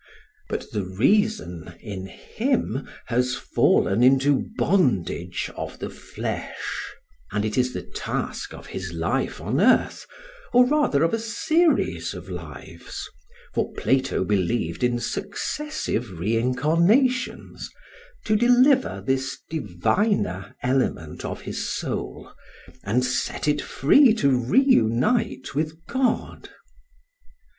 [0.49, 6.91] But the reason in him has fallen into bondage of the flesh;
[7.31, 10.07] and it is the task of his life on earth,
[10.53, 13.07] or rather of a series of lives
[13.53, 17.69] (for Plato believed in successive re incarnations),
[18.25, 22.33] to deliver this diviner element of his soul,
[22.83, 26.49] and set it free to re unite with God.